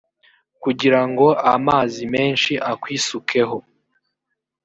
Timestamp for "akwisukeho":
2.71-3.57